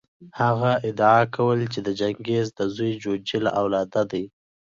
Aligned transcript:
هغه 0.41 0.71
ادعا 0.89 1.19
کوله 1.35 1.65
چې 1.73 1.79
د 1.83 1.89
چنګیز 1.99 2.47
د 2.57 2.61
زوی 2.75 2.91
جوجي 3.03 3.37
له 3.45 3.51
اولاده 3.61 4.03
دی. 4.11 4.25